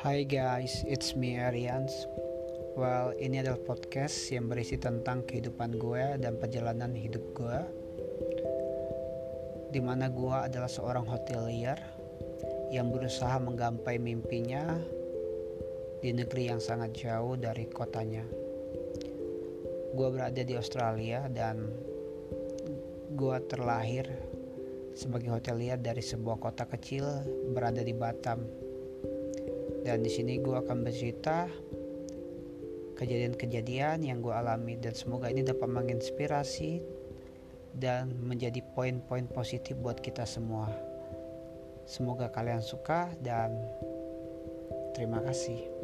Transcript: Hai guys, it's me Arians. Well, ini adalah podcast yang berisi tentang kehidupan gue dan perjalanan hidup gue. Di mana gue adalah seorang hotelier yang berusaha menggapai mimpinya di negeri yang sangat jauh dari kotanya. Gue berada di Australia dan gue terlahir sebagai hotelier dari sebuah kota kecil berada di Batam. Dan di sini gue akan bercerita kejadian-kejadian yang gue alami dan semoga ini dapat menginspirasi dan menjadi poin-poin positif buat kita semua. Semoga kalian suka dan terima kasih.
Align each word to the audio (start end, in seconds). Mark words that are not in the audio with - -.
Hai 0.00 0.24
guys, 0.24 0.80
it's 0.88 1.12
me 1.12 1.36
Arians. 1.36 1.92
Well, 2.72 3.12
ini 3.20 3.44
adalah 3.44 3.60
podcast 3.60 4.32
yang 4.32 4.48
berisi 4.48 4.80
tentang 4.80 5.28
kehidupan 5.28 5.76
gue 5.76 6.16
dan 6.16 6.40
perjalanan 6.40 6.96
hidup 6.96 7.20
gue. 7.36 7.58
Di 9.68 9.76
mana 9.84 10.08
gue 10.08 10.32
adalah 10.32 10.72
seorang 10.72 11.04
hotelier 11.04 11.76
yang 12.72 12.88
berusaha 12.88 13.36
menggapai 13.44 14.00
mimpinya 14.00 14.72
di 16.00 16.16
negeri 16.16 16.48
yang 16.48 16.64
sangat 16.64 16.96
jauh 16.96 17.36
dari 17.36 17.68
kotanya. 17.68 18.24
Gue 19.92 20.08
berada 20.16 20.40
di 20.40 20.56
Australia 20.56 21.28
dan 21.28 21.68
gue 23.12 23.36
terlahir 23.52 24.08
sebagai 24.96 25.28
hotelier 25.28 25.76
dari 25.76 26.00
sebuah 26.00 26.40
kota 26.40 26.64
kecil 26.64 27.04
berada 27.52 27.84
di 27.84 27.92
Batam. 27.92 28.69
Dan 29.80 30.04
di 30.04 30.10
sini 30.12 30.36
gue 30.38 30.52
akan 30.52 30.84
bercerita 30.84 31.48
kejadian-kejadian 33.00 34.04
yang 34.04 34.20
gue 34.20 34.32
alami 34.32 34.76
dan 34.76 34.92
semoga 34.92 35.32
ini 35.32 35.40
dapat 35.40 35.72
menginspirasi 35.72 36.84
dan 37.72 38.12
menjadi 38.20 38.60
poin-poin 38.76 39.24
positif 39.32 39.80
buat 39.80 39.96
kita 40.04 40.28
semua. 40.28 40.68
Semoga 41.88 42.28
kalian 42.28 42.60
suka 42.60 43.08
dan 43.24 43.56
terima 44.92 45.24
kasih. 45.24 45.79